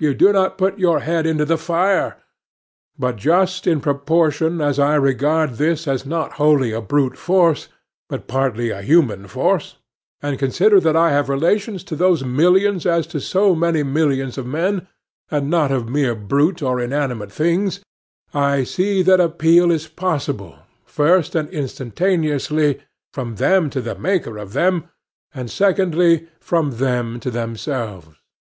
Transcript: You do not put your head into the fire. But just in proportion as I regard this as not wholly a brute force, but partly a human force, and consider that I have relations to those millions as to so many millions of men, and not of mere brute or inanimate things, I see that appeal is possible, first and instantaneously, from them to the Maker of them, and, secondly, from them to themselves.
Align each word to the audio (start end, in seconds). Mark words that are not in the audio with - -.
You 0.00 0.14
do 0.14 0.32
not 0.32 0.56
put 0.56 0.78
your 0.78 1.00
head 1.00 1.26
into 1.26 1.44
the 1.44 1.58
fire. 1.58 2.22
But 2.96 3.16
just 3.16 3.66
in 3.66 3.80
proportion 3.80 4.60
as 4.60 4.78
I 4.78 4.94
regard 4.94 5.54
this 5.54 5.88
as 5.88 6.06
not 6.06 6.34
wholly 6.34 6.70
a 6.70 6.80
brute 6.80 7.18
force, 7.18 7.66
but 8.08 8.28
partly 8.28 8.70
a 8.70 8.82
human 8.82 9.26
force, 9.26 9.78
and 10.22 10.38
consider 10.38 10.78
that 10.78 10.94
I 10.94 11.10
have 11.10 11.28
relations 11.28 11.82
to 11.90 11.96
those 11.96 12.22
millions 12.24 12.86
as 12.86 13.04
to 13.08 13.20
so 13.20 13.56
many 13.56 13.82
millions 13.82 14.38
of 14.38 14.46
men, 14.46 14.86
and 15.28 15.50
not 15.50 15.72
of 15.72 15.88
mere 15.88 16.14
brute 16.14 16.62
or 16.62 16.80
inanimate 16.80 17.32
things, 17.32 17.80
I 18.32 18.62
see 18.62 19.02
that 19.02 19.18
appeal 19.18 19.72
is 19.72 19.88
possible, 19.88 20.56
first 20.84 21.34
and 21.34 21.48
instantaneously, 21.48 22.78
from 23.12 23.34
them 23.34 23.70
to 23.70 23.80
the 23.80 23.96
Maker 23.96 24.38
of 24.38 24.52
them, 24.52 24.84
and, 25.34 25.50
secondly, 25.50 26.28
from 26.38 26.76
them 26.78 27.18
to 27.18 27.32
themselves. 27.32 28.14